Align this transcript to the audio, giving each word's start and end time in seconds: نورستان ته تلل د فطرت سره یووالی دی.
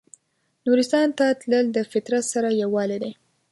نورستان 0.65 1.07
ته 1.17 1.25
تلل 1.41 1.65
د 1.73 1.77
فطرت 1.91 2.23
سره 2.33 2.49
یووالی 2.61 2.97
دی. 3.03 3.11